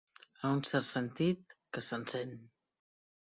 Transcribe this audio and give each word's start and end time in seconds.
En 0.45 0.47
un 0.53 0.61
cert 0.69 0.87
sentit, 0.91 1.53
que 1.77 1.85
s'encén. 1.89 2.35